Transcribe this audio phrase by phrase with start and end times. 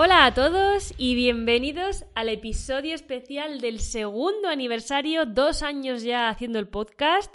[0.00, 6.60] Hola a todos y bienvenidos al episodio especial del segundo aniversario, dos años ya haciendo
[6.60, 7.34] el podcast.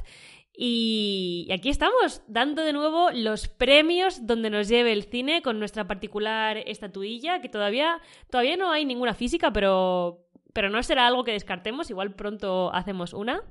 [0.56, 5.88] Y aquí estamos, dando de nuevo los premios donde nos lleve el cine con nuestra
[5.88, 11.34] particular estatuilla, que todavía, todavía no hay ninguna física, pero, pero no será algo que
[11.34, 13.44] descartemos, igual pronto hacemos una.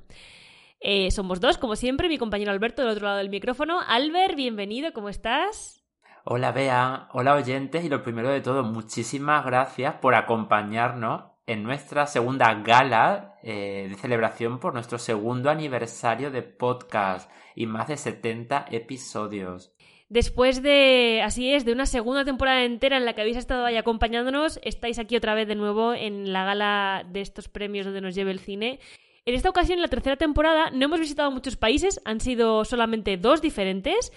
[0.79, 3.79] Eh, somos dos, como siempre, mi compañero Alberto del otro lado del micrófono.
[3.87, 5.82] Albert, bienvenido, ¿cómo estás?
[6.25, 12.07] Hola Bea, hola oyentes y lo primero de todo, muchísimas gracias por acompañarnos en nuestra
[12.07, 18.67] segunda gala eh, de celebración por nuestro segundo aniversario de podcast y más de 70
[18.71, 19.73] episodios.
[20.07, 23.75] Después de, así es, de una segunda temporada entera en la que habéis estado ahí
[23.75, 28.15] acompañándonos, estáis aquí otra vez de nuevo en la gala de estos premios donde nos
[28.15, 28.79] lleve el cine.
[29.25, 33.17] En esta ocasión, en la tercera temporada, no hemos visitado muchos países, han sido solamente
[33.17, 34.13] dos diferentes.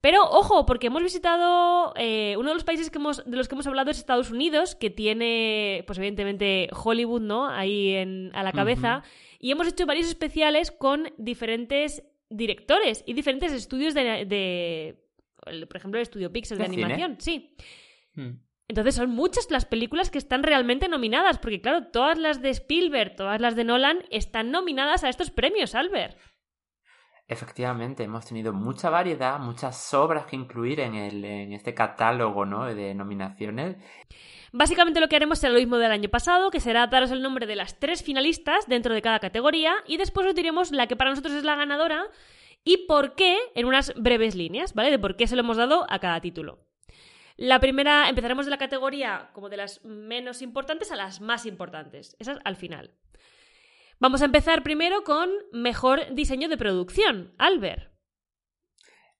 [0.00, 3.56] Pero ojo, porque hemos visitado eh, uno de los países que hemos, de los que
[3.56, 7.48] hemos hablado es Estados Unidos, que tiene, pues evidentemente, Hollywood, ¿no?
[7.48, 9.02] Ahí en, a la cabeza.
[9.40, 15.08] Y hemos hecho varios especiales con diferentes directores y diferentes estudios de, de
[15.66, 17.16] por ejemplo, el estudio Pixar de, animación.
[17.18, 17.54] Sí.
[18.14, 18.38] Hmm.
[18.68, 23.16] Entonces son muchas las películas que están realmente nominadas, porque claro, todas las de Spielberg,
[23.16, 26.18] todas las de Nolan están nominadas a estos premios, Albert.
[27.30, 32.64] Efectivamente, hemos tenido mucha variedad, muchas obras que incluir en, el, en este catálogo ¿no?
[32.64, 33.76] de nominaciones.
[34.50, 37.46] Básicamente lo que haremos será lo mismo del año pasado, que será daros el nombre
[37.46, 41.10] de las tres finalistas dentro de cada categoría y después os diremos la que para
[41.10, 42.06] nosotros es la ganadora
[42.64, 44.90] y por qué en unas breves líneas, ¿vale?
[44.90, 46.60] De por qué se lo hemos dado a cada título.
[47.36, 52.16] La primera, empezaremos de la categoría como de las menos importantes a las más importantes.
[52.18, 52.90] Esas al final.
[54.00, 57.34] Vamos a empezar primero con mejor diseño de producción.
[57.38, 57.92] Albert.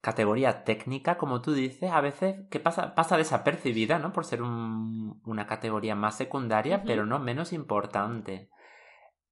[0.01, 4.13] Categoría técnica, como tú dices, a veces que pasa, pasa desapercibida, ¿no?
[4.13, 8.51] Por ser un- una categoría más secundaria, pero no menos importante.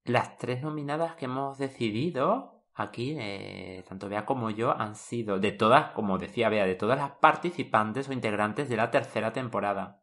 [0.02, 5.52] Las tres nominadas que hemos decidido aquí, eh, tanto Bea como yo, han sido de
[5.52, 10.00] todas, como decía Bea, de todas las participantes o integrantes de la tercera temporada.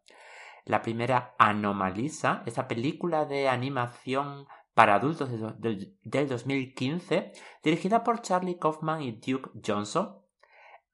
[0.66, 5.30] La primera, Anomalisa, esa película de animación para adultos
[5.60, 7.32] del 2015,
[7.64, 10.20] dirigida por Charlie Kaufman y Duke Johnson.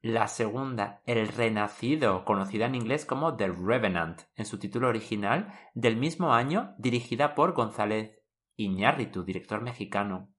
[0.02, 5.96] La segunda, El Renacido, conocida en inglés como The Revenant, en su título original, del
[5.96, 8.18] mismo año, dirigida por González
[8.56, 10.30] Iñárritu, director mexicano.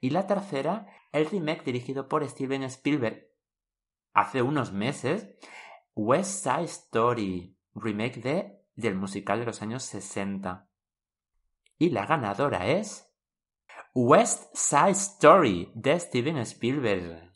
[0.00, 3.28] Y la tercera, el remake dirigido por Steven Spielberg
[4.14, 5.28] hace unos meses,
[5.94, 10.68] West Side Story, remake de, del musical de los años 60.
[11.82, 13.12] Y la ganadora es
[13.92, 17.32] West Side Story de Steven Spielberg.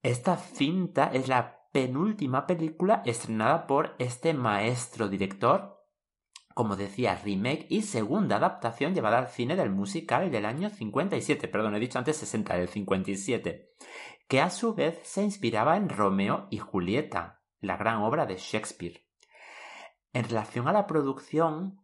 [0.00, 5.84] Esta cinta es la penúltima película estrenada por este maestro director,
[6.54, 11.74] como decía, remake y segunda adaptación llevada al cine del musical del año 57, perdón,
[11.74, 13.74] he dicho antes 60, del 57,
[14.28, 19.07] que a su vez se inspiraba en Romeo y Julieta, la gran obra de Shakespeare.
[20.12, 21.80] En relación a la producción,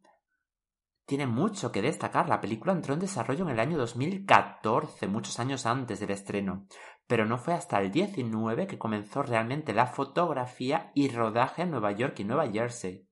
[1.07, 2.29] tiene mucho que destacar.
[2.29, 6.67] La película entró en desarrollo en el año 2014, muchos años antes del estreno,
[7.07, 11.93] pero no fue hasta el 19 que comenzó realmente la fotografía y rodaje en Nueva
[11.93, 13.07] York y Nueva Jersey.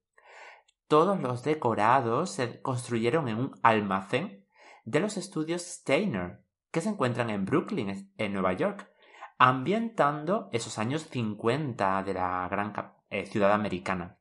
[0.88, 4.46] Todos los decorados se construyeron en un almacén
[4.84, 8.90] de los estudios Steiner, que se encuentran en Brooklyn, en Nueva York,
[9.38, 12.72] ambientando esos años 50 de la gran
[13.10, 14.18] eh, ciudad americana.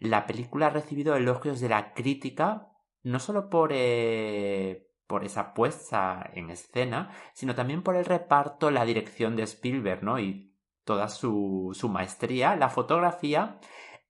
[0.00, 2.66] La película ha recibido elogios de la crítica
[3.02, 8.84] no solo por, eh, por esa puesta en escena, sino también por el reparto, la
[8.84, 10.18] dirección de Spielberg, ¿no?
[10.18, 10.54] Y
[10.84, 13.58] toda su, su maestría, la fotografía,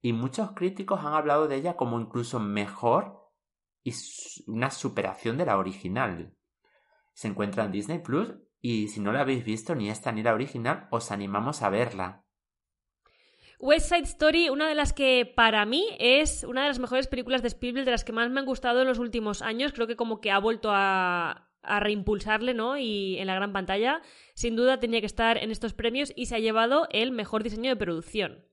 [0.01, 3.29] y muchos críticos han hablado de ella como incluso mejor
[3.83, 3.93] y
[4.47, 6.35] una superación de la original.
[7.13, 10.35] Se encuentra en Disney Plus y si no la habéis visto ni esta ni la
[10.35, 12.25] original, os animamos a verla.
[13.61, 17.43] West Side Story, una de las que para mí es una de las mejores películas
[17.43, 19.73] de Spielberg, de las que más me han gustado en los últimos años.
[19.75, 22.79] Creo que como que ha vuelto a, reimpulsarle, ¿no?
[22.79, 24.01] Y en la gran pantalla,
[24.33, 27.69] sin duda tenía que estar en estos premios y se ha llevado el mejor diseño
[27.69, 28.47] de producción.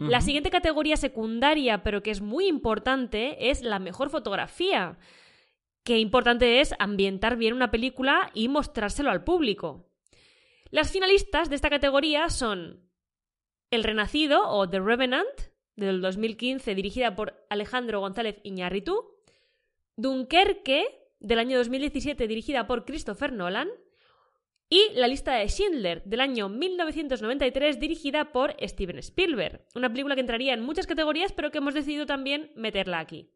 [0.00, 4.98] La siguiente categoría secundaria, pero que es muy importante, es la mejor fotografía.
[5.84, 9.86] Qué importante es ambientar bien una película y mostrárselo al público.
[10.70, 12.91] Las finalistas de esta categoría son
[13.72, 15.40] El Renacido o The Revenant,
[15.76, 19.16] del 2015, dirigida por Alejandro González Iñárritu,
[19.96, 20.84] Dunkerque,
[21.20, 23.70] del año 2017, dirigida por Christopher Nolan,
[24.68, 29.66] y La lista de Schindler, del año 1993, dirigida por Steven Spielberg.
[29.74, 33.30] Una película que entraría en muchas categorías, pero que hemos decidido también meterla aquí.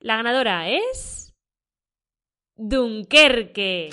[0.00, 1.32] La ganadora es...
[2.56, 3.90] Dunkerque.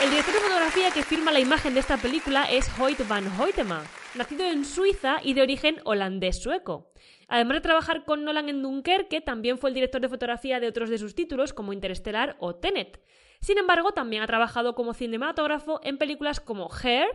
[0.00, 3.82] El director de fotografía que firma la imagen de esta película es Hoyt van Hoytema,
[4.14, 6.92] nacido en Suiza y de origen holandés-sueco.
[7.26, 10.88] Además de trabajar con Nolan en Dunkerque, también fue el director de fotografía de otros
[10.88, 13.02] de sus títulos como Interestelar o Tenet.
[13.40, 17.08] Sin embargo, también ha trabajado como cinematógrafo en películas como Hair,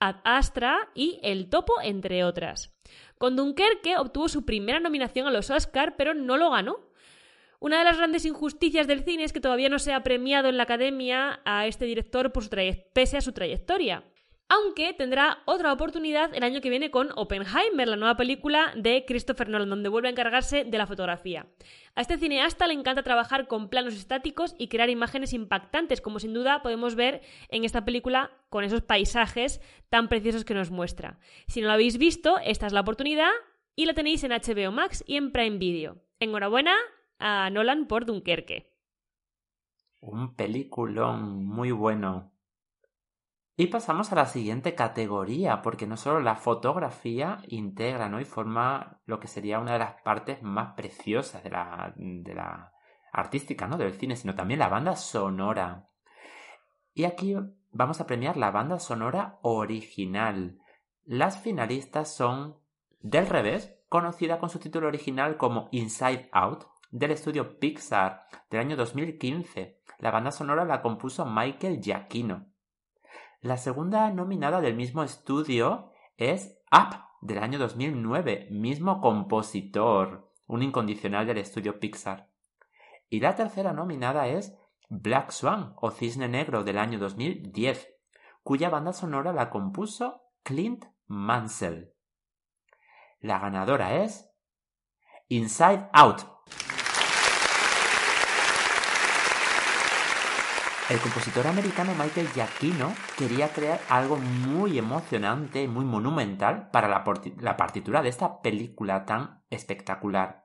[0.00, 2.74] Ad Astra y El Topo, entre otras.
[3.18, 6.88] Con Dunkerque obtuvo su primera nominación a los Oscar, pero no lo ganó,
[7.64, 10.58] una de las grandes injusticias del cine es que todavía no se ha premiado en
[10.58, 12.50] la academia a este director por su
[12.92, 14.04] pese a su trayectoria.
[14.50, 19.48] Aunque tendrá otra oportunidad el año que viene con Oppenheimer, la nueva película de Christopher
[19.48, 21.46] Nolan, donde vuelve a encargarse de la fotografía.
[21.94, 26.34] A este cineasta le encanta trabajar con planos estáticos y crear imágenes impactantes, como sin
[26.34, 31.18] duda podemos ver en esta película con esos paisajes tan preciosos que nos muestra.
[31.48, 33.30] Si no lo habéis visto, esta es la oportunidad
[33.74, 35.96] y la tenéis en HBO Max y en Prime Video.
[36.20, 36.76] Enhorabuena
[37.26, 38.70] a Nolan por Dunkerque.
[40.02, 42.32] Un peliculón muy bueno.
[43.56, 48.20] Y pasamos a la siguiente categoría, porque no solo la fotografía integra ¿no?
[48.20, 52.74] y forma lo que sería una de las partes más preciosas de la, de la
[53.10, 53.78] artística ¿no?
[53.78, 55.88] del cine, sino también la banda sonora.
[56.92, 57.34] Y aquí
[57.72, 60.58] vamos a premiar la banda sonora original.
[61.06, 62.58] Las finalistas son
[63.00, 68.76] Del Revés, conocida con su título original como Inside Out, del estudio Pixar del año
[68.76, 69.80] 2015.
[69.98, 72.46] La banda sonora la compuso Michael Giacchino.
[73.40, 81.26] La segunda nominada del mismo estudio es Up del año 2009, mismo compositor, un incondicional
[81.26, 82.30] del estudio Pixar.
[83.08, 84.56] Y la tercera nominada es
[84.88, 87.92] Black Swan o Cisne Negro del año 2010,
[88.44, 91.92] cuya banda sonora la compuso Clint Mansell.
[93.18, 94.30] La ganadora es
[95.28, 96.33] Inside Out
[100.90, 107.56] El compositor americano Michael Giacchino quería crear algo muy emocionante y muy monumental para la,
[107.56, 110.44] partitura de esta película tan espectacular.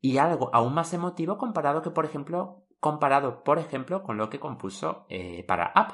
[0.00, 4.40] Y algo aún más emotivo comparado que, por ejemplo, comparado, por ejemplo, con lo que
[4.40, 5.92] compuso eh, para Up.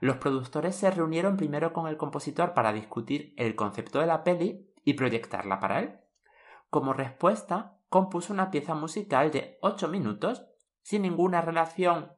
[0.00, 4.70] Los productores se reunieron primero con el compositor para discutir el concepto de la peli
[4.84, 5.98] y proyectarla para él.
[6.68, 10.44] Como respuesta, compuso una pieza musical de 8 minutos
[10.82, 12.17] sin ninguna relación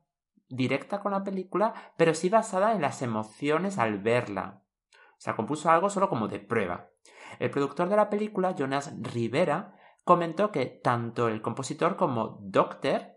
[0.50, 4.62] directa con la película, pero sí basada en las emociones al verla.
[5.12, 6.90] O sea, compuso algo solo como de prueba.
[7.38, 13.12] El productor de la película, Jonas Rivera, comentó que tanto el compositor como Doctor,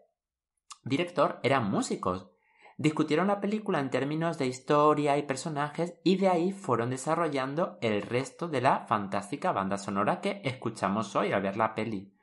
[0.84, 2.30] director, eran músicos.
[2.78, 8.02] Discutieron la película en términos de historia y personajes y de ahí fueron desarrollando el
[8.02, 12.14] resto de la fantástica banda sonora que escuchamos hoy al ver la peli,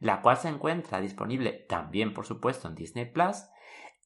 [0.00, 3.44] la cual se encuentra disponible también, por supuesto, en Disney Plus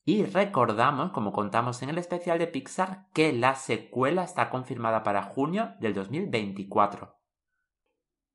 [0.04, 5.22] y recordamos, como contamos en el especial de Pixar, que la secuela está confirmada para
[5.22, 7.16] junio del 2024.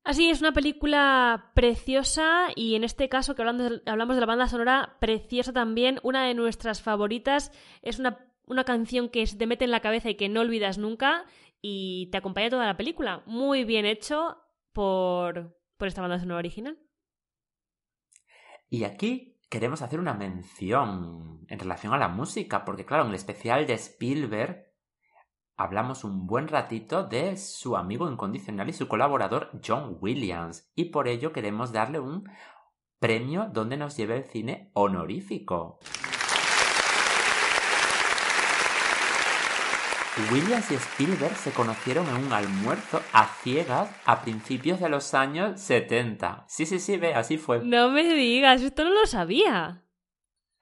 [0.04, 4.98] Así es, una película preciosa y en este caso que hablamos de la banda sonora,
[5.00, 7.52] preciosa también, una de nuestras favoritas,
[7.84, 11.26] es una, una canción que te mete en la cabeza y que no olvidas nunca
[11.62, 13.22] y te acompaña toda la película.
[13.28, 14.38] Muy bien hecho
[14.74, 16.80] por, por esta banda sonora original.
[18.70, 23.16] Y aquí queremos hacer una mención en relación a la música, porque claro, en el
[23.16, 24.70] especial de Spielberg
[25.58, 31.08] hablamos un buen ratito de su amigo incondicional y su colaborador John Williams, y por
[31.08, 32.30] ello queremos darle un
[33.00, 35.80] premio donde nos lleve el cine honorífico.
[40.32, 45.60] Williams y Spielberg se conocieron en un almuerzo a ciegas a principios de los años
[45.62, 46.46] 70.
[46.48, 47.62] Sí, sí, sí, ve, así fue.
[47.64, 49.84] No me digas, esto no lo sabía.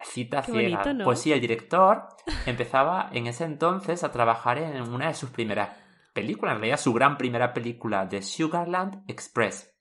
[0.01, 0.69] Cita Qué ciega.
[0.69, 1.03] bonito, ¿no?
[1.05, 2.07] Pues sí, el director
[2.45, 5.69] empezaba en ese entonces a trabajar en una de sus primeras
[6.13, 9.73] películas, en realidad su gran primera película, de Sugarland Express.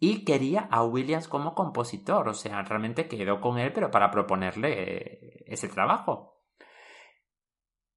[0.00, 4.82] Y quería a Williams como compositor, o sea, realmente quedó con él, pero para proponerle
[4.82, 6.37] eh, ese trabajo.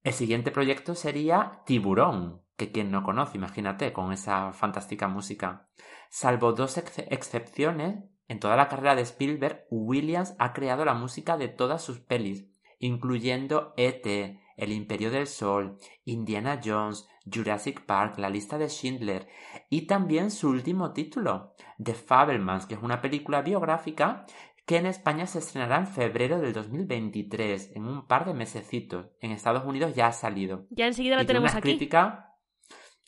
[0.02, 5.68] El siguiente proyecto sería Tiburón, que quien no conoce, imagínate, con esa fantástica música.
[6.10, 11.36] Salvo dos ex- excepciones, en toda la carrera de Spielberg, Williams ha creado la música
[11.36, 18.28] de todas sus pelis, incluyendo E.T., El Imperio del Sol, Indiana Jones, Jurassic Park, La
[18.28, 19.28] lista de Schindler
[19.70, 24.26] y también su último título, The Fabelmans, que es una película biográfica
[24.64, 29.08] que en España se estrenará en febrero del 2023, en un par de mesecitos.
[29.20, 30.66] En Estados Unidos ya ha salido.
[30.70, 31.70] Ya enseguida la y tiene tenemos unas aquí.
[31.70, 32.24] críticas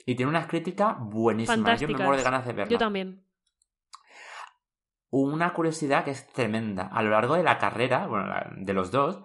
[0.07, 1.81] y tiene unas críticas buenísimas.
[1.81, 2.71] Yo me muero de ganas de verla.
[2.71, 3.25] Yo también.
[5.11, 6.89] Una curiosidad que es tremenda.
[6.89, 9.23] A lo largo de la carrera, bueno, de los dos,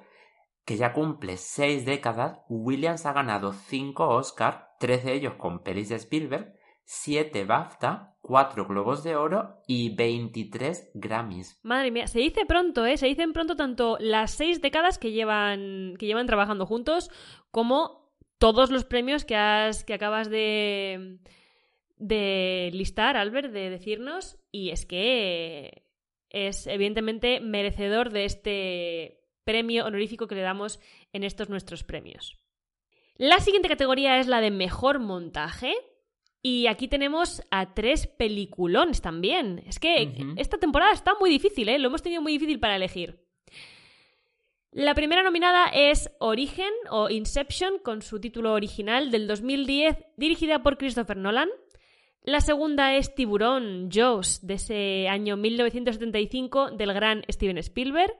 [0.64, 5.90] que ya cumple seis décadas, Williams ha ganado cinco Oscars, tres de ellos con pelis
[5.90, 11.60] de Spielberg, siete BAFTA, cuatro Globos de Oro y 23 Grammys.
[11.64, 12.96] Madre mía, se dice pronto, ¿eh?
[12.96, 17.10] Se dicen pronto tanto las seis décadas que llevan, que llevan trabajando juntos
[17.50, 21.18] como todos los premios que, has, que acabas de,
[21.98, 24.38] de listar, Albert, de decirnos.
[24.52, 25.88] Y es que
[26.30, 30.80] es evidentemente merecedor de este premio honorífico que le damos
[31.14, 32.40] en estos nuestros premios.
[33.16, 35.74] La siguiente categoría es la de mejor montaje.
[36.42, 39.62] Y aquí tenemos a tres peliculones también.
[39.66, 41.80] Es que esta temporada está muy difícil, ¿eh?
[41.80, 43.20] Lo hemos tenido muy difícil para elegir.
[44.72, 50.78] La primera nominada es Origen o Inception, con su título original del 2010, dirigida por
[50.78, 51.50] Christopher Nolan.
[52.22, 58.16] La segunda es Tiburón, Jaws, de ese año 1975, del gran Steven Spielberg.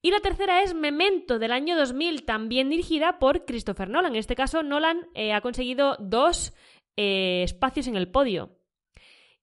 [0.00, 4.12] Y la tercera es Memento, del año 2000, también dirigida por Christopher Nolan.
[4.12, 6.52] En este caso, Nolan eh, ha conseguido dos
[6.96, 8.58] eh, espacios en el podio.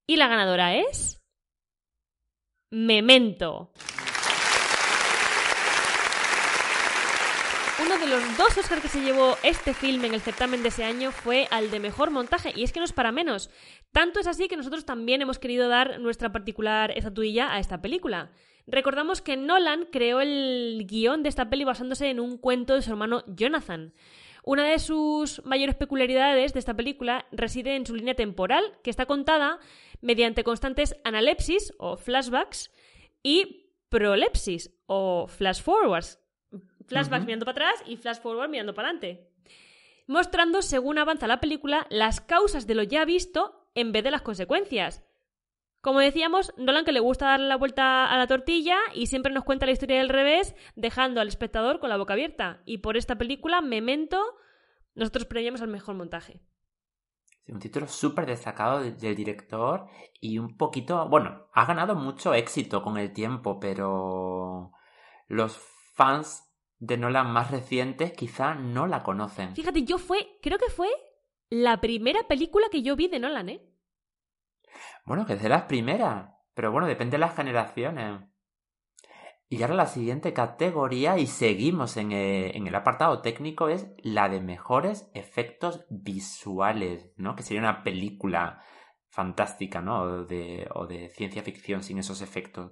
[0.07, 1.21] Y la ganadora es...
[2.69, 3.73] Memento.
[7.83, 10.83] Uno de los dos Oscars que se llevó este film en el certamen de ese
[10.83, 13.49] año fue al de mejor montaje, y es que no es para menos.
[13.91, 18.31] Tanto es así que nosotros también hemos querido dar nuestra particular estatuilla a esta película.
[18.67, 22.91] Recordamos que Nolan creó el guion de esta peli basándose en un cuento de su
[22.91, 23.93] hermano Jonathan.
[24.43, 29.05] Una de sus mayores peculiaridades de esta película reside en su línea temporal, que está
[29.05, 29.59] contada
[30.01, 32.71] mediante constantes analepsis o flashbacks
[33.21, 36.19] y prolepsis o flash forwards.
[36.87, 39.29] Flashbacks mirando para atrás y flash forward mirando para adelante.
[40.07, 44.23] Mostrando, según avanza la película, las causas de lo ya visto en vez de las
[44.23, 45.03] consecuencias.
[45.81, 49.43] Como decíamos, Nolan que le gusta darle la vuelta a la tortilla y siempre nos
[49.43, 52.61] cuenta la historia del revés, dejando al espectador con la boca abierta.
[52.65, 54.21] Y por esta película, Memento,
[54.93, 56.39] nosotros premiamos al mejor montaje.
[57.43, 59.87] Sí, un título súper destacado de- del director
[60.19, 64.71] y un poquito, bueno, ha ganado mucho éxito con el tiempo, pero
[65.27, 65.57] los
[65.95, 66.47] fans
[66.77, 69.55] de Nolan más recientes quizá no la conocen.
[69.55, 70.89] Fíjate, yo fue, creo que fue
[71.49, 73.67] la primera película que yo vi de Nolan, ¿eh?
[75.05, 78.21] Bueno, que es de las primeras, pero bueno, depende de las generaciones.
[79.49, 84.29] Y ahora la siguiente categoría, y seguimos en el, en el apartado técnico, es la
[84.29, 87.35] de mejores efectos visuales, ¿no?
[87.35, 88.61] Que sería una película
[89.09, 90.03] fantástica, ¿no?
[90.03, 92.71] O de, o de ciencia ficción sin esos efectos.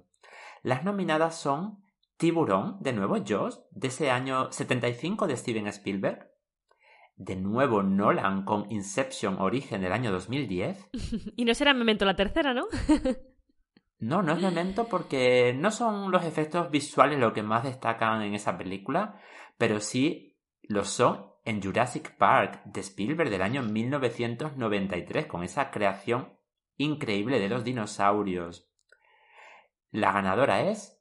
[0.62, 1.84] Las nominadas son
[2.16, 6.29] Tiburón, de nuevo Jaws, de ese año 75 de Steven Spielberg.
[7.20, 10.88] De nuevo Nolan con Inception Origen del año 2010.
[11.36, 12.66] Y no será Memento la tercera, ¿no?
[13.98, 18.32] No, no es Memento porque no son los efectos visuales lo que más destacan en
[18.32, 19.20] esa película,
[19.58, 26.32] pero sí lo son en Jurassic Park de Spielberg del año 1993, con esa creación
[26.78, 28.72] increíble de los dinosaurios.
[29.90, 30.98] La ganadora es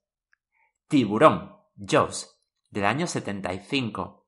[0.89, 4.18] Tiburón, Jaws, del año 75.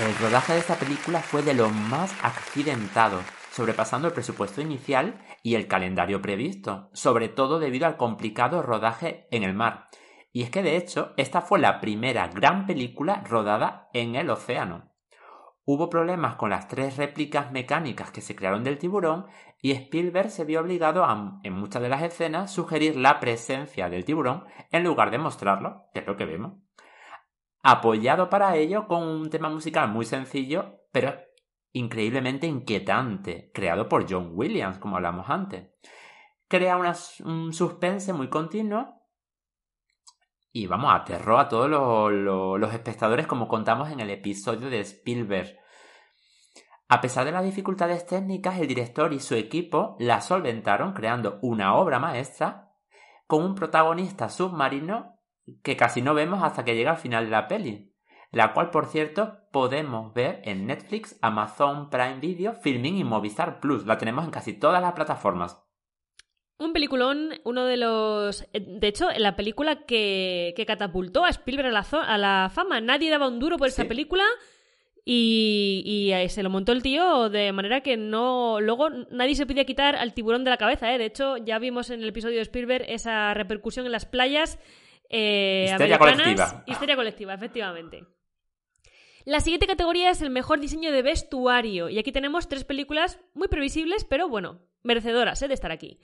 [0.00, 3.20] El rodaje de esta película fue de lo más accidentado,
[3.52, 9.44] sobrepasando el presupuesto inicial y el calendario previsto, sobre todo debido al complicado rodaje en
[9.44, 9.86] el mar.
[10.32, 14.90] Y es que de hecho, esta fue la primera gran película rodada en el océano.
[15.64, 19.26] Hubo problemas con las tres réplicas mecánicas que se crearon del tiburón
[19.62, 24.04] y Spielberg se vio obligado a, en muchas de las escenas, sugerir la presencia del
[24.04, 26.63] tiburón en lugar de mostrarlo, que es lo que vemos.
[27.64, 31.16] Apoyado para ello con un tema musical muy sencillo, pero
[31.72, 35.70] increíblemente inquietante, creado por John Williams, como hablamos antes.
[36.46, 39.00] Crea un suspense muy continuo
[40.52, 45.58] y vamos, aterró a todos los espectadores como contamos en el episodio de Spielberg.
[46.88, 51.74] A pesar de las dificultades técnicas, el director y su equipo la solventaron creando una
[51.74, 52.70] obra maestra
[53.26, 55.13] con un protagonista submarino
[55.62, 57.92] que casi no vemos hasta que llega al final de la peli,
[58.30, 63.86] la cual por cierto podemos ver en Netflix, Amazon Prime Video, Filming y Movistar Plus.
[63.86, 65.60] La tenemos en casi todas las plataformas.
[66.58, 68.42] Un peliculón, uno de los...
[68.52, 72.80] Eh, de hecho, la película que, catapultó a Spielberg a la, fama.
[72.80, 74.24] Nadie daba un duro por esa película
[75.04, 78.60] y, se lo montó el tío de manera que no...
[78.60, 80.98] Luego nadie se podía quitar al tiburón de la cabeza, ¿eh?
[80.98, 84.58] De hecho, ya vimos en el episodio de Spielberg esa repercusión en las playas
[85.10, 86.64] eh, Histeria colectiva.
[86.66, 88.04] Histeria colectiva, efectivamente.
[89.24, 91.88] La siguiente categoría es el mejor diseño de vestuario.
[91.88, 95.48] Y aquí tenemos tres películas muy previsibles, pero bueno, merecedoras ¿eh?
[95.48, 95.98] de estar aquí.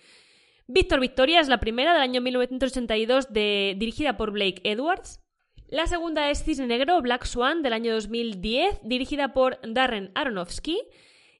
[0.66, 5.20] Víctor Victoria es la primera del año 1982 de, dirigida por Blake Edwards.
[5.68, 10.80] La segunda es Cisne Negro, Black Swan, del año 2010, dirigida por Darren Aronofsky.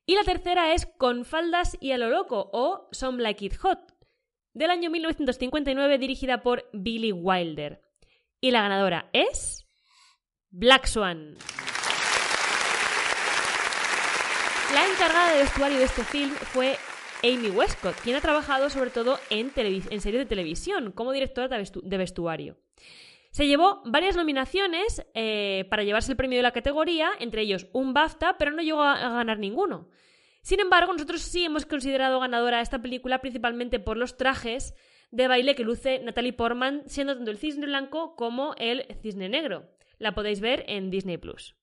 [0.05, 3.90] Y la tercera es Con faldas y a lo loco, o Some Like It Hot,
[4.53, 7.83] del año 1959, dirigida por Billy Wilder.
[8.41, 9.67] Y la ganadora es...
[10.53, 11.37] Black Swan.
[14.75, 16.77] La encargada de vestuario de este film fue
[17.23, 22.57] Amy Westcott, quien ha trabajado sobre todo en, series de televisión como directora de, vestuario.
[23.31, 27.95] Se llevó varias nominaciones eh, para llevarse el premio de la categoría, entre ellos un
[27.95, 29.89] BAFTA, pero no llegó a, ganar ninguno.
[30.43, 34.75] Sin embargo, nosotros sí hemos considerado ganadora esta película principalmente por los trajes
[35.11, 39.69] de baile que luce Natalie Portman, siendo tanto el cisne blanco como el cisne negro.
[39.99, 41.57] La podéis ver en Disney Plus.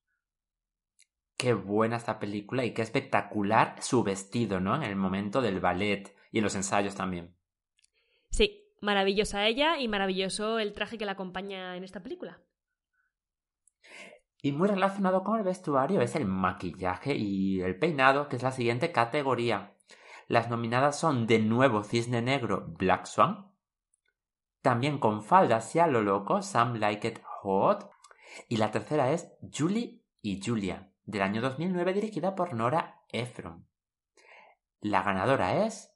[1.38, 4.76] Qué buena esta película y qué espectacular su vestido, ¿no?
[4.76, 7.36] En el momento del ballet y en los ensayos también.
[8.32, 12.42] Sí, maravillosa ella y maravilloso el traje que la acompaña en esta película.
[14.48, 18.54] Y muy relacionado con el vestuario es el maquillaje y el peinado, que es la
[18.54, 19.76] siguiente categoría.
[20.30, 23.52] Las nominadas son de nuevo Cisne Negro Black Swan,
[24.62, 27.92] también con faldas y a lo loco Some Like It Hot,
[28.48, 33.68] y la tercera es Julie y Julia, del año 2009 dirigida por Nora Ephron.
[34.80, 35.94] La ganadora es...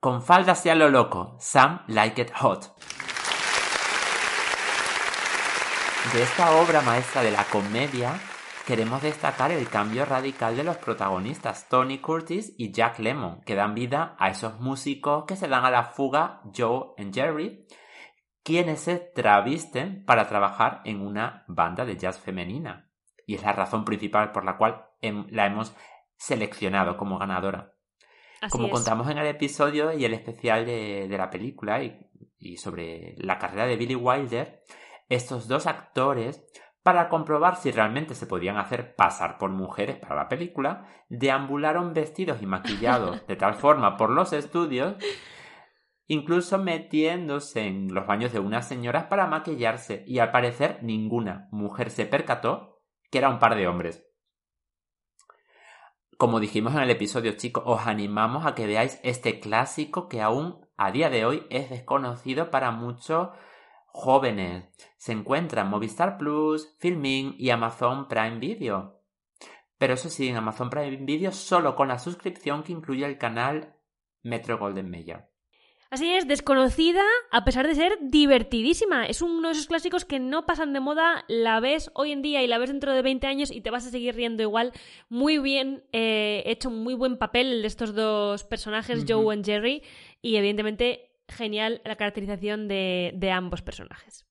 [0.00, 2.74] Con faldas y a lo loco, Sam Like It Hot.
[6.12, 8.18] De esta obra maestra de la comedia,
[8.66, 13.74] queremos destacar el cambio radical de los protagonistas, Tony Curtis y Jack Lemmon, que dan
[13.74, 17.66] vida a esos músicos que se dan a la fuga, Joe y Jerry,
[18.42, 22.88] quienes se travisten para trabajar en una banda de jazz femenina
[23.28, 25.76] y es la razón principal por la cual la hemos
[26.16, 27.74] seleccionado como ganadora.
[28.50, 33.66] como contamos en el episodio y el especial de, la película y, sobre la carrera
[33.66, 34.62] de Billy Wilder,
[35.08, 36.44] estos dos actores,
[36.82, 42.40] para comprobar si realmente se podían hacer pasar por mujeres para la película, deambularon vestidos
[42.42, 44.96] y maquillados de tal forma por los estudios
[46.08, 51.90] incluso metiéndose en los baños de unas señoras para maquillarse y al parecer ninguna mujer
[51.90, 54.04] se percató que era un par de hombres.
[56.16, 60.66] Como dijimos en el episodio, chicos, os animamos a que veáis este clásico que aún
[60.76, 63.28] a día de hoy es desconocido para muchos
[63.88, 64.64] jóvenes.
[64.96, 69.00] Se encuentra en Movistar Plus, Filming y Amazon Prime Video.
[69.78, 73.76] Pero eso sí, en Amazon Prime Video solo con la suscripción que incluye el canal
[74.22, 75.28] Metro Golden Mayer.
[75.90, 79.06] Así es, desconocida a pesar de ser divertidísima.
[79.06, 82.42] Es uno de esos clásicos que no pasan de moda, la ves hoy en día
[82.42, 84.74] y la ves dentro de 20 años y te vas a seguir riendo igual.
[85.08, 89.82] Muy bien eh, hecho, muy buen papel de estos dos personajes, Joe y Jerry,
[90.20, 94.28] y evidentemente genial la caracterización de ambos personajes.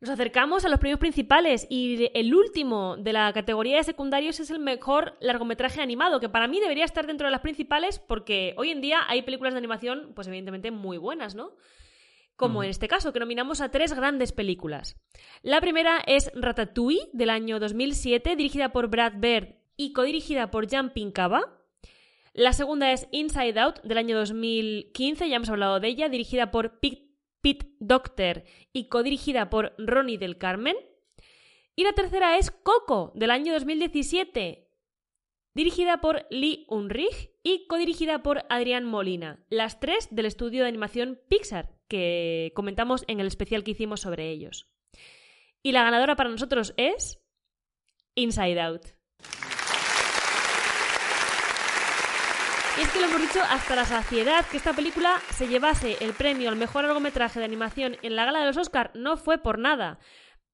[0.00, 4.50] Nos acercamos a los premios principales y el último de la categoría de secundarios es
[4.50, 8.70] el mejor largometraje animado, que para mí debería estar dentro de las principales porque hoy
[8.70, 11.54] en día hay películas de animación, pues evidentemente muy buenas, ¿no?
[12.36, 14.96] Como en este caso, que nominamos a tres grandes películas.
[15.42, 20.94] La primera es Ratatouille, del año 2007, dirigida por Brad Bird y codirigida por Jan
[20.94, 21.59] Pinkava.
[22.32, 26.78] La segunda es Inside Out, del año 2015, ya hemos hablado de ella, dirigida por
[26.80, 30.76] Pete Pete Doctor y codirigida por Ronnie del Carmen.
[31.76, 34.68] Y la tercera es Coco, del año 2017,
[35.54, 39.44] dirigida por Lee Unrich y codirigida por Adrián Molina.
[39.48, 44.30] Las tres del estudio de animación Pixar, que comentamos en el especial que hicimos sobre
[44.30, 44.68] ellos.
[45.62, 47.22] Y la ganadora para nosotros es
[48.14, 48.99] Inside Out.
[52.80, 56.14] Y es que lo hemos dicho hasta la saciedad que esta película se llevase el
[56.14, 59.58] premio al mejor largometraje de animación en la gala de los Oscar no fue por
[59.58, 59.98] nada.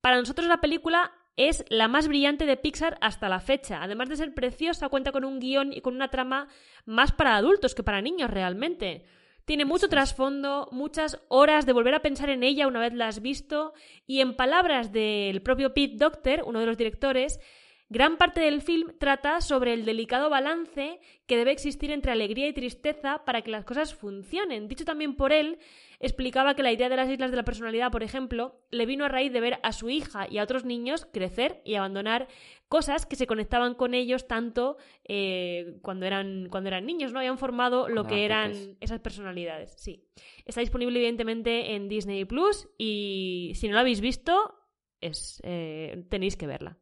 [0.00, 3.80] Para nosotros la película es la más brillante de Pixar hasta la fecha.
[3.80, 6.48] Además de ser preciosa, cuenta con un guion y con una trama
[6.84, 9.04] más para adultos que para niños realmente.
[9.44, 13.22] Tiene mucho trasfondo, muchas horas de volver a pensar en ella una vez la has
[13.22, 13.72] visto,
[14.04, 17.38] y en palabras del propio Pete Docter, uno de los directores,
[17.88, 22.52] Gran parte del film trata sobre el delicado balance que debe existir entre alegría y
[22.52, 24.66] tristeza para que las cosas funcionen.
[24.66, 25.60] Dicho también por él,
[26.00, 29.08] explicaba que la idea de las islas de la personalidad, por ejemplo, le vino a
[29.08, 32.26] raíz de ver a su hija y a otros niños crecer y abandonar
[32.68, 37.20] cosas que se conectaban con ellos tanto eh, cuando, eran, cuando eran niños, ¿no?
[37.20, 39.74] Habían formado lo que eran esas personalidades.
[39.76, 40.08] Sí.
[40.44, 44.56] Está disponible, evidentemente, en Disney Plus y si no lo habéis visto,
[45.00, 46.80] es, eh, tenéis que verla.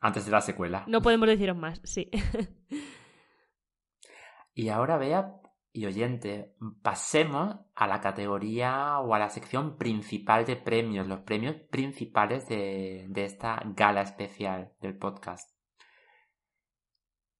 [0.00, 0.84] Antes de la secuela.
[0.86, 2.10] No podemos deciros más, sí.
[4.54, 5.40] y ahora, vea
[5.72, 11.56] y oyente, pasemos a la categoría o a la sección principal de premios, los premios
[11.70, 15.50] principales de, de esta gala especial del podcast.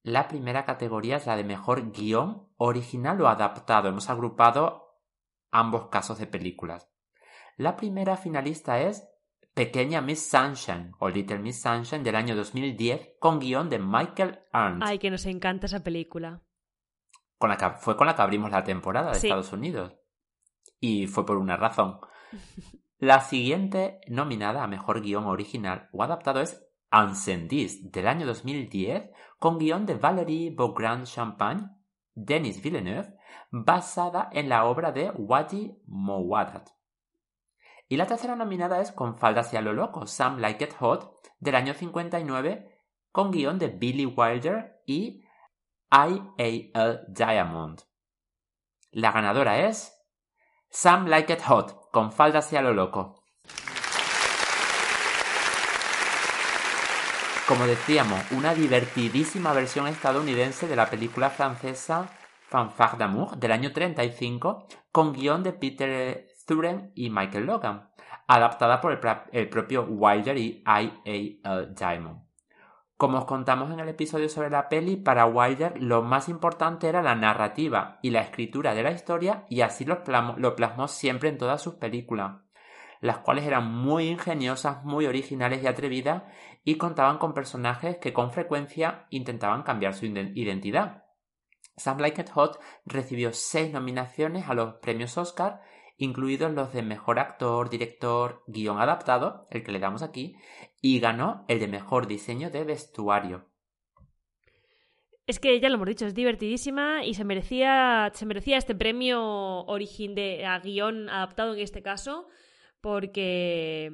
[0.03, 3.89] La primera categoría es la de mejor guion original o adaptado.
[3.89, 4.97] Hemos agrupado
[5.51, 6.89] ambos casos de películas.
[7.57, 9.07] La primera finalista es
[9.53, 14.83] Pequeña Miss Sunshine o Little Miss Sunshine del año 2010 con guion de Michael Arndt.
[14.85, 16.41] Ay, que nos encanta esa película.
[17.37, 19.93] Con la que, fue con la que abrimos la temporada de Estados Unidos.
[20.79, 21.99] Y fue por una razón.
[23.01, 29.09] La siguiente nominada a mejor guion original o adaptado es Ancendis del año 2010
[29.39, 31.67] con guion de Valérie Beaugrand Champagne,
[32.13, 33.15] Denis Villeneuve,
[33.49, 36.69] basada en la obra de Wadi Mowadat.
[37.91, 41.13] Y la tercera nominada es Con faldas y a lo loco, Sam Like It Hot,
[41.41, 42.73] del año 59,
[43.11, 45.25] con guion de Billy Wilder y
[45.91, 46.99] I.A.L.
[47.09, 47.81] Diamond.
[48.91, 49.93] La ganadora es
[50.69, 53.25] Sam Like It Hot, con faldas y a lo loco.
[57.45, 62.09] Como decíamos, una divertidísima versión estadounidense de la película francesa
[62.51, 66.30] Fanfare d'amour del año 35 con guion de Peter
[66.95, 67.89] y Michael Logan,
[68.27, 68.91] adaptada por
[69.31, 71.73] el, propio Wilder y I.A.L.
[71.75, 72.31] Diamond.
[72.97, 77.01] Como os contamos en el episodio sobre la peli, para Wilder lo más importante era
[77.01, 80.03] la narrativa y la escritura de la historia y así lo,
[80.37, 82.41] lo plasmó siempre en todas sus películas,
[82.99, 86.23] las cuales eran muy ingeniosas, muy originales y atrevidas
[86.63, 91.05] y contaban con personajes que con frecuencia intentaban cambiar su identidad.
[91.77, 95.61] Sam Like It Hot recibió seis nominaciones a los premios Oscar
[96.01, 100.35] incluidos los de mejor actor, director, guion adaptado, el que le damos aquí,
[100.81, 103.45] y ganó el de mejor diseño de vestuario.
[105.27, 109.21] Es que ya lo hemos dicho, es divertidísima y se merecía, se merecía este premio
[109.65, 112.27] origen de a guion adaptado en este caso,
[112.81, 113.91] porque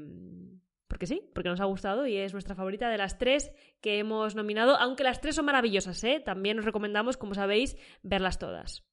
[0.87, 4.35] porque sí, porque nos ha gustado y es nuestra favorita de las tres que hemos
[4.35, 6.21] nominado, aunque las tres son maravillosas, ¿eh?
[6.23, 8.87] También os recomendamos, como sabéis, verlas todas.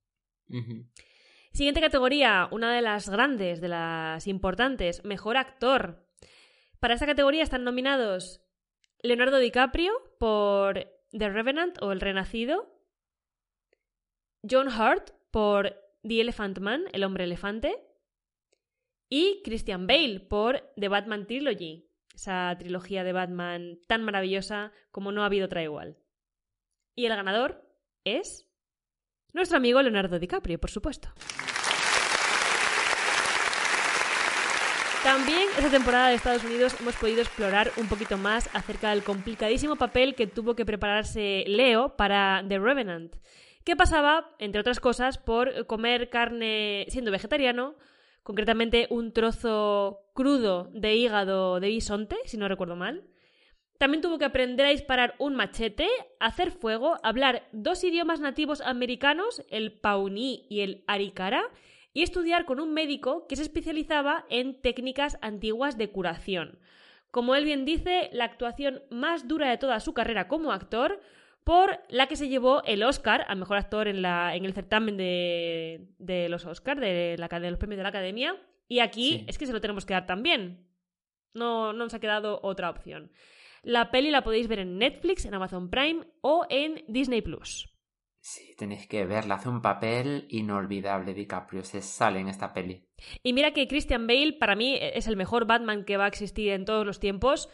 [1.55, 6.05] Siguiente categoría, una de las grandes, de las importantes, mejor actor.
[6.81, 8.43] Para esta categoría están nominados
[9.03, 12.77] Leonardo DiCaprio por The Revenant o El Renacido,
[14.43, 17.87] John Hurt por The Elephant Man, El Hombre Elefante,
[19.09, 25.23] y Christian Bale por The Batman Trilogy, esa trilogía de Batman tan maravillosa como no
[25.23, 25.99] ha habido otra igual.
[26.97, 27.65] Y el ganador
[28.03, 28.51] es
[29.35, 31.09] nuestro amigo Leonardo DiCaprio, por supuesto.
[35.03, 39.77] También esta temporada de Estados Unidos hemos podido explorar un poquito más acerca del complicadísimo
[39.77, 43.15] papel que tuvo que prepararse Leo para The Revenant,
[43.65, 47.75] que pasaba, entre otras cosas, por comer carne siendo vegetariano,
[48.23, 53.05] concretamente un trozo crudo de hígado de bisonte, si no recuerdo mal.
[53.79, 55.89] También tuvo que aprender a disparar un machete,
[56.21, 61.43] hacer fuego, hablar dos idiomas nativos americanos, el pauní y el arikara,
[61.93, 66.59] y estudiar con un médico que se especializaba en técnicas antiguas de curación.
[67.11, 71.01] Como él bien dice, la actuación más dura de toda su carrera como actor,
[71.45, 74.97] por la que se llevó el Oscar al mejor actor en, la, en el certamen
[74.97, 78.35] de, de los Oscars, de, la, de los premios de la Academia.
[78.67, 80.67] Y aquí es que se lo tenemos que dar también.
[81.35, 83.13] No, no nos ha quedado otra opción.
[83.65, 87.71] La peli la podéis ver en Netflix, en Amazon Prime o en Disney Plus.
[88.21, 89.35] Sí, tenéis que verla.
[89.35, 91.63] Hace un papel inolvidable DiCaprio.
[91.63, 92.89] Se sale en esta peli.
[93.23, 96.51] Y mira que Christian Bale para mí es el mejor Batman que va a existir
[96.53, 97.51] en todos los tiempos.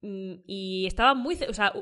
[0.00, 1.34] Mm, Y estaba muy...
[1.48, 1.74] O sea,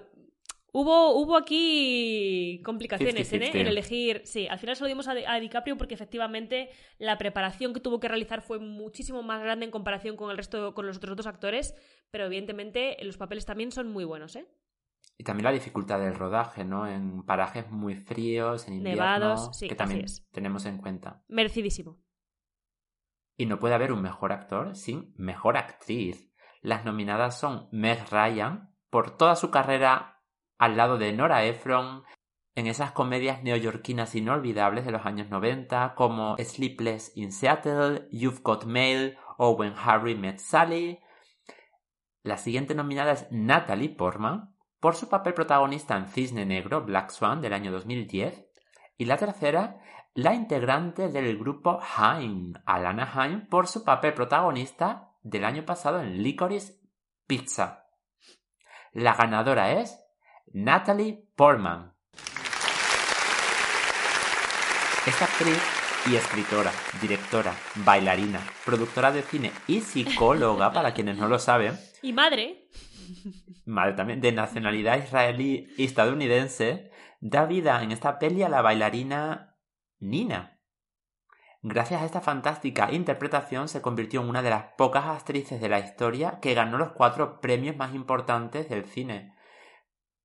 [0.73, 3.39] hubo, hubo aquí complicaciones ¿eh?
[3.41, 3.55] 50-50.
[3.61, 4.23] en elegir...
[4.25, 7.81] Sí, al final se lo dimos a, Di- a DiCaprio porque efectivamente la preparación que
[7.81, 11.17] tuvo que realizar fue muchísimo más grande en comparación con el resto, con los otros
[11.17, 11.75] dos actores.
[12.11, 14.47] Pero evidentemente los papeles también son muy buenos, ¿eh?
[15.17, 16.87] Y también la dificultad del rodaje, ¿no?
[16.87, 20.27] En parajes muy fríos, en invierno, Nevados, sí, que así también es.
[20.33, 21.23] tenemos en cuenta.
[21.29, 21.99] Merecidísimo.
[23.37, 26.31] Y no puede haber un mejor actor sin mejor actriz.
[26.63, 30.20] Las nominadas son Meg Ryan por toda su carrera
[30.61, 32.05] al lado de Nora Ephron
[32.55, 38.67] en esas comedias neoyorquinas inolvidables de los años 90 como Sleepless in Seattle, You've Got
[38.67, 41.01] Mail o When Harry Met Sally.
[42.23, 47.41] La siguiente nominada es Natalie Portman por su papel protagonista en Cisne Negro, Black Swan,
[47.41, 48.47] del año 2010.
[48.99, 49.79] Y la tercera,
[50.13, 56.23] la integrante del grupo Haim, Alana Haim, por su papel protagonista del año pasado en
[56.23, 56.75] Licorice
[57.27, 57.87] Pizza.
[58.93, 59.99] La ganadora es
[60.53, 61.93] Natalie Portman.
[65.07, 65.63] Esta actriz
[66.11, 72.13] y escritora, directora, bailarina, productora de cine y psicóloga, para quienes no lo saben, Y
[72.13, 72.69] madre,
[73.65, 79.57] madre también, de nacionalidad israelí y estadounidense, da vida en esta peli a la bailarina
[80.01, 80.59] Nina.
[81.63, 85.79] Gracias a esta fantástica interpretación se convirtió en una de las pocas actrices de la
[85.79, 89.39] historia que ganó los cuatro premios más importantes del cine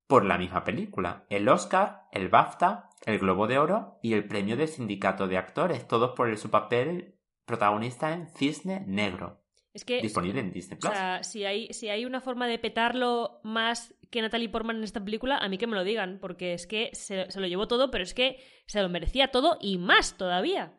[0.06, 1.24] por la misma película.
[1.30, 5.86] El Oscar, el BAFTA, el Globo de Oro y el premio del Sindicato de Actores,
[5.88, 7.14] todos por su papel
[7.44, 9.40] protagonista en Cisne Negro,
[9.72, 10.00] es que...
[10.00, 10.92] disponible en Disney O Plus.
[10.92, 15.04] sea, si hay, si hay una forma de petarlo más que Natalie Portman en esta
[15.04, 17.90] película, a mí que me lo digan, porque es que se, se lo llevó todo,
[17.90, 20.72] pero es que se lo merecía todo y más todavía.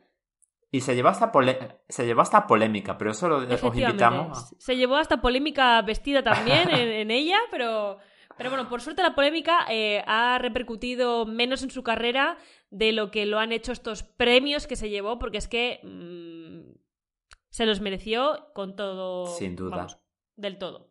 [0.71, 4.37] Y se llevó hasta, pole- se llevó hasta polémica, pero eso lo, os invitamos.
[4.37, 7.99] a- Se llevó hasta polémica vestida también en, en ella, pero,
[8.38, 12.38] pero bueno, por suerte la polémica eh, ha repercutido menos en su carrera
[12.69, 16.78] de lo que lo han hecho estos premios que se llevó, porque es que mm,
[17.50, 19.28] se los mereció con todo.
[19.28, 19.76] Sin duda.
[19.76, 19.97] vamos,
[20.36, 20.89] del todo.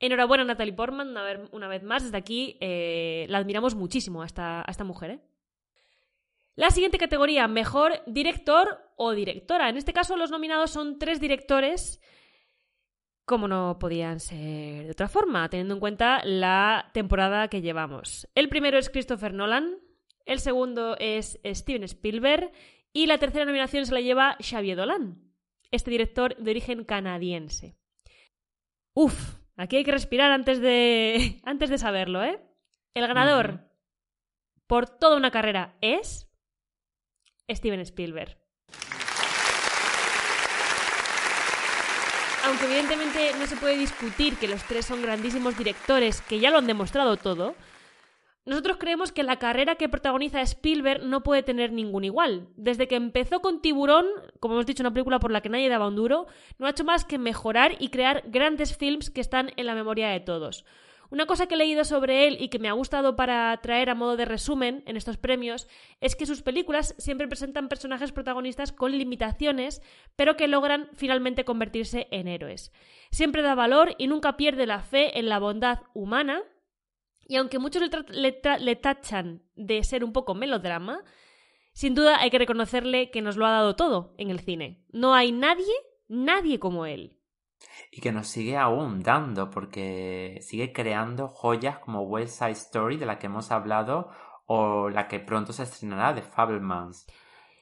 [0.00, 4.26] Enhorabuena Natalie Portman, una vez, una vez más, desde aquí eh, la admiramos muchísimo a
[4.26, 5.10] esta, a esta mujer.
[5.10, 5.20] ¿eh?
[6.56, 9.68] La siguiente categoría, mejor director o directora.
[9.68, 12.00] En este caso los nominados son tres directores,
[13.24, 18.28] como no podían ser de otra forma, teniendo en cuenta la temporada que llevamos.
[18.34, 19.78] El primero es Christopher Nolan,
[20.26, 22.52] el segundo es Steven Spielberg
[22.92, 25.22] y la tercera nominación se la lleva Xavier Dolan,
[25.70, 27.76] este director de origen canadiense.
[28.94, 32.40] Uf, aquí hay que respirar antes de, antes de saberlo, ¿eh?
[32.94, 33.70] El ganador
[34.66, 36.30] por toda una carrera es
[37.50, 38.43] Steven Spielberg.
[42.46, 46.58] Aunque evidentemente no se puede discutir que los tres son grandísimos directores que ya lo
[46.58, 47.54] han demostrado todo,
[48.44, 52.48] nosotros creemos que la carrera que protagoniza Spielberg no puede tener ningún igual.
[52.56, 54.04] Desde que empezó con Tiburón,
[54.40, 56.26] como hemos dicho, una película por la que nadie daba un duro,
[56.58, 60.10] no ha hecho más que mejorar y crear grandes films que están en la memoria
[60.10, 60.66] de todos.
[61.14, 63.94] Una cosa que he leído sobre él y que me ha gustado para traer a
[63.94, 65.68] modo de resumen en estos premios
[66.00, 69.80] es que sus películas siempre presentan personajes protagonistas con limitaciones,
[70.16, 72.72] pero que logran finalmente convertirse en héroes.
[73.12, 76.42] Siempre da valor y nunca pierde la fe en la bondad humana,
[77.28, 81.04] y aunque muchos le, le tachan de ser un poco melodrama,
[81.74, 84.84] sin duda hay que reconocerle que nos lo ha dado todo en el cine.
[84.90, 85.74] No hay nadie,
[86.08, 87.16] nadie como él.
[87.90, 93.06] Y que nos sigue aún dando, porque sigue creando joyas como West Side Story, de
[93.06, 94.10] la que hemos hablado,
[94.46, 97.06] o la que pronto se estrenará de Fablemans.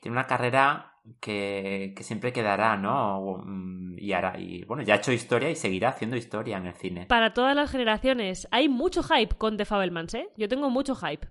[0.00, 3.42] Tiene una carrera que, que siempre quedará, ¿no?
[3.44, 6.74] Mm, Y, hará, y bueno, ya ha hecho historia y seguirá haciendo historia en el
[6.74, 7.06] cine.
[7.06, 10.28] Para todas las generaciones, hay mucho hype con The Fabelmans, ¿eh?
[10.36, 11.28] Yo tengo mucho hype.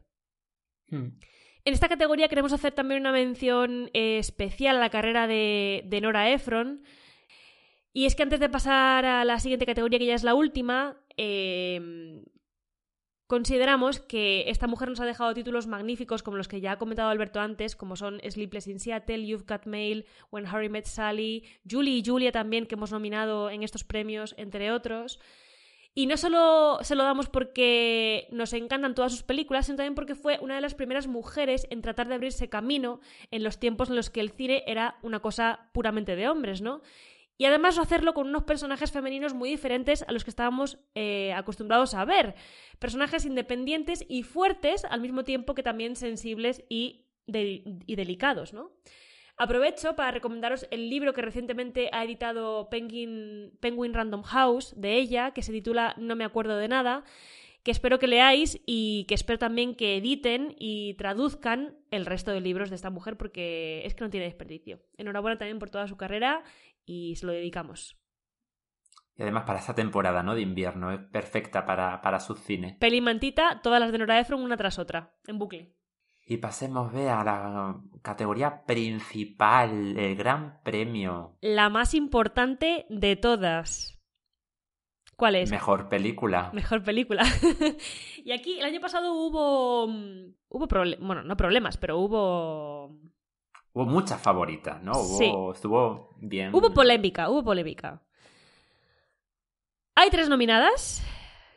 [0.89, 1.19] Hmm.
[1.63, 6.01] En esta categoría queremos hacer también una mención eh, especial a la carrera de, de
[6.01, 6.83] Nora Ephron.
[7.93, 10.97] Y es que antes de pasar a la siguiente categoría, que ya es la última,
[11.17, 12.23] eh,
[13.31, 17.09] consideramos que esta mujer nos ha dejado títulos magníficos como los que ya ha comentado
[17.09, 21.97] Alberto antes, como son Sleepless in Seattle, You've Got Mail, When Harry Met Sally, Julie
[21.97, 25.21] y Julia también, que hemos nominado en estos premios, entre otros.
[25.93, 30.15] Y no solo se lo damos porque nos encantan todas sus películas, sino también porque
[30.15, 33.01] fue una de las primeras mujeres en tratar de abrirse camino
[33.31, 36.81] en los tiempos en los que el cine era una cosa puramente de hombres, ¿no?
[37.41, 41.95] Y además hacerlo con unos personajes femeninos muy diferentes a los que estábamos eh, acostumbrados
[41.95, 42.35] a ver.
[42.77, 48.73] Personajes independientes y fuertes al mismo tiempo que también sensibles y, y delicados, ¿no?
[49.37, 55.31] Aprovecho para recomendaros el libro que recientemente ha editado Penguin, Penguin Random House de ella,
[55.31, 57.03] que se titula No me acuerdo de nada,
[57.63, 62.41] que espero que leáis y que espero también que editen y traduzcan el resto de
[62.41, 64.79] libros de esta mujer porque es que no tiene desperdicio.
[64.97, 66.43] Enhorabuena también por toda su carrera
[66.85, 67.97] y se lo dedicamos.
[69.15, 70.35] Y además para esta temporada, ¿no?
[70.35, 72.77] De invierno, es perfecta para, para su cine.
[72.79, 75.75] Peli mantita, todas las de Nora Ephron una tras otra, en bucle.
[76.25, 81.37] Y pasemos, ve, a la categoría principal, el gran premio.
[81.41, 84.01] La más importante de todas.
[85.17, 85.51] ¿Cuál es?
[85.51, 86.49] Mejor película.
[86.53, 87.23] Mejor película.
[88.23, 89.87] y aquí el año pasado hubo.
[89.87, 91.05] Mm, hubo problemas.
[91.05, 92.97] Bueno, no problemas, pero hubo.
[93.73, 94.91] Hubo muchas favoritas, ¿no?
[94.93, 95.31] Hubo, sí.
[95.55, 96.53] Estuvo bien.
[96.53, 98.01] Hubo polémica, hubo polémica.
[99.95, 101.03] Hay tres nominadas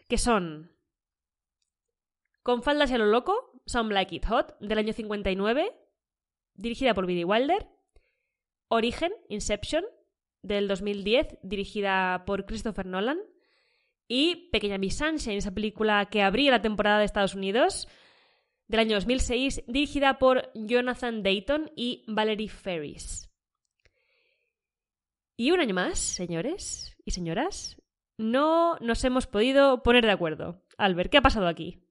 [0.08, 0.70] que son.
[2.42, 5.72] Con faldas y a lo loco, Some Like It Hot, del año 59,
[6.54, 7.68] dirigida por Billy Wilder.
[8.68, 9.84] Origen, Inception,
[10.42, 13.18] del 2010, dirigida por Christopher Nolan.
[14.06, 17.88] Y Pequeña Miss Sunshine, esa película que abría la temporada de Estados Unidos,
[18.68, 23.30] del año 2006, dirigida por Jonathan Dayton y Valerie Ferris.
[25.36, 27.82] Y un año más, señores y señoras,
[28.16, 30.62] no nos hemos podido poner de acuerdo.
[30.78, 31.84] Albert, ¿qué ha pasado aquí?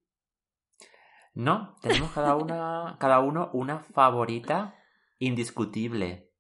[1.33, 4.75] No, tenemos cada, una, cada uno una favorita
[5.19, 6.31] indiscutible.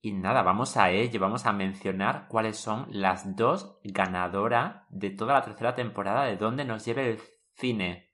[0.00, 5.34] Y nada, vamos a ello, vamos a mencionar cuáles son las dos ganadoras de toda
[5.34, 7.20] la tercera temporada de Dónde nos lleve el
[7.54, 8.11] cine.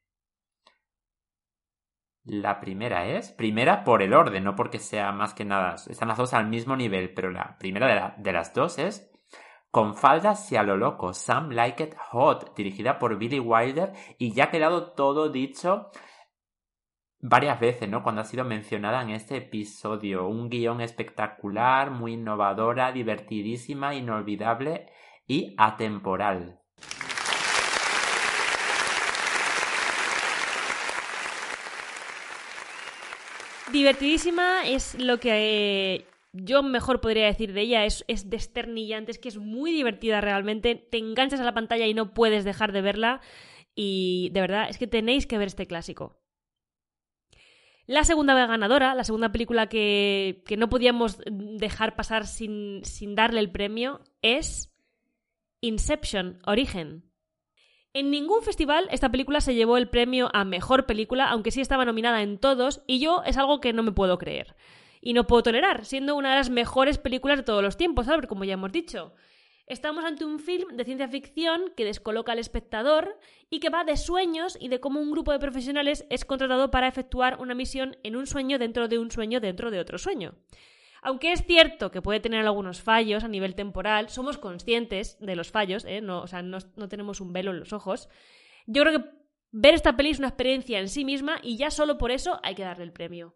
[2.29, 6.19] La primera es, primera por el orden, no porque sea más que nada, están las
[6.19, 9.11] dos al mismo nivel, pero la primera de, las dos es
[9.71, 14.35] con faldas y a lo loco, Sam Like It Hot, dirigida por Billy Wilder, y
[14.35, 15.91] ya ha quedado todo dicho
[17.19, 18.03] varias veces, ¿no?
[18.03, 20.29] Cuando ha sido mencionada en este episodio.
[20.29, 24.93] Un guion espectacular, muy innovadora, divertidísima, inolvidable
[25.27, 26.61] y atemporal.
[33.73, 39.29] Divertidísima es lo que yo mejor podría decir de ella, es, es desternillante, es que
[39.29, 43.21] es muy divertida realmente, te enganchas a la pantalla y no puedes dejar de verla
[43.75, 46.21] y de verdad es que tenéis que ver este clásico.
[47.87, 53.41] La segunda ganadora, la segunda película que, que no podíamos dejar pasar sin, sin darle
[53.41, 54.75] el premio, es
[55.61, 57.08] Inception, Origen.
[57.95, 61.85] En ningún festival esta película se llevó el premio a mejor película, aunque sí estaba
[61.85, 64.55] nominada en todos, y yo es algo que no me puedo creer
[65.01, 68.27] y no puedo tolerar, siendo una de las mejores películas de todos los tiempos, ¿sabes?
[68.27, 69.15] Como ya hemos dicho.
[69.67, 73.19] Estamos ante un film de ciencia ficción que descoloca al espectador
[73.51, 76.89] y que va de sueños y de cómo un grupo de profesionales es contratado para
[76.89, 80.35] efectuar una misión en un sueño dentro de un sueño dentro de otro sueño.
[81.03, 85.51] Aunque es cierto que puede tener algunos fallos a nivel temporal, somos conscientes de los
[85.51, 86.01] fallos, ¿eh?
[86.01, 88.09] no, o sea, no, no tenemos un velo en los ojos.
[88.67, 89.09] Yo creo que
[89.53, 92.55] ver esta peli es una experiencia en sí misma y ya solo por eso hay
[92.55, 93.33] que darle el premio.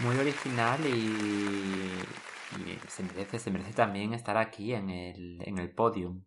[0.00, 2.02] muy original y,
[2.88, 6.22] se, merece, se merece también estar aquí en el, en el podium.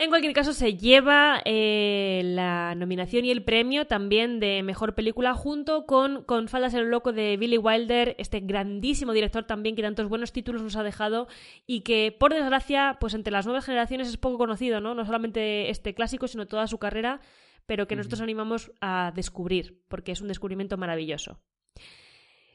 [0.00, 5.34] En cualquier caso, se lleva eh, la nominación y el premio también de mejor película
[5.34, 10.08] junto con Con Faldas el Loco de Billy Wilder, este grandísimo director también que tantos
[10.08, 11.28] buenos títulos nos ha dejado
[11.66, 14.94] y que, por desgracia, pues entre las nuevas generaciones es poco conocido, ¿no?
[14.94, 17.20] No solamente este clásico, sino toda su carrera,
[17.66, 21.42] pero que nosotros animamos a descubrir, porque es un descubrimiento maravilloso.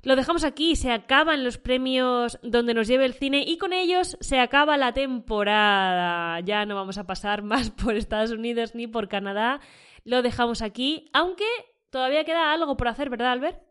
[0.06, 4.18] Lo dejamos aquí, se acaban los premios donde nos lleve el cine y con ellos
[4.22, 6.39] se acaba la temporada.
[6.41, 9.62] Ya no vamos a pasar más por Estados Unidos ni por Canadá.
[10.04, 11.48] Lo dejamos aquí, aunque
[11.89, 13.63] todavía queda algo por hacer, ¿verdad, Albert?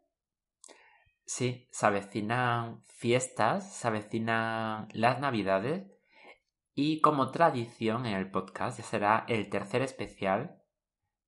[1.25, 5.85] Sí, se avecinan fiestas, se avecinan las navidades
[6.75, 10.61] y como tradición en el podcast ya será el tercer especial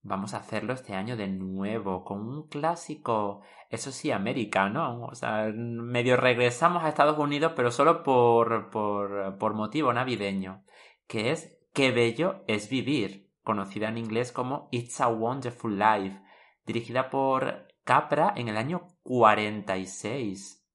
[0.08, 5.04] Vamos a hacerlo este año de nuevo, con un clásico, eso sí, americano.
[5.06, 10.64] O sea, medio regresamos a Estados Unidos, pero solo por, por, por motivo navideño,
[11.08, 16.22] que es Qué bello es vivir, conocida en inglés como It's a Wonderful Life,
[16.64, 20.65] dirigida por Capra en el año 46.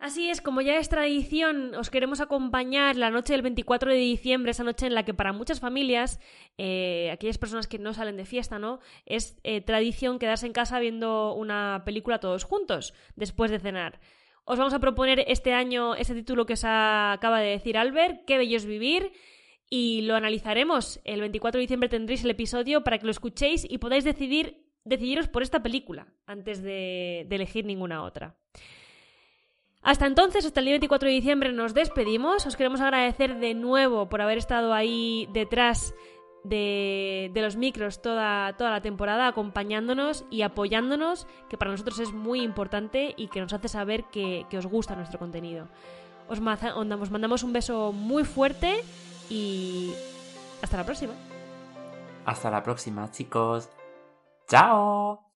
[0.00, 4.52] Así es, como ya es tradición, os queremos acompañar la noche del 24 de diciembre,
[4.52, 6.20] esa noche en la que para muchas familias,
[6.56, 8.80] eh, aquellas personas que no salen de fiesta, ¿no?
[9.04, 14.00] Es eh, tradición quedarse en casa viendo una película todos juntos, después de cenar.
[14.44, 18.38] Os vamos a proponer este año ese título que os acaba de decir Albert, Qué
[18.38, 19.12] bello es vivir,
[19.68, 20.98] y lo analizaremos.
[21.04, 25.28] El 24 de diciembre tendréis el episodio para que lo escuchéis y podáis decidir, decidiros
[25.28, 28.38] por esta película antes de, de elegir ninguna otra.
[29.82, 32.46] Hasta entonces, hasta el día 24 de diciembre nos despedimos.
[32.46, 35.94] Os queremos agradecer de nuevo por haber estado ahí detrás
[36.44, 42.42] de, los micros toda, toda la temporada, acompañándonos y apoyándonos, que para nosotros es muy
[42.42, 45.68] importante y que nos hace saber que, os gusta nuestro contenido.
[46.28, 48.82] Os, os mandamos un beso muy fuerte
[49.28, 49.92] y
[50.62, 51.14] hasta la próxima.
[52.26, 53.68] Hasta la próxima, chicos.
[54.46, 55.29] ¡Chao!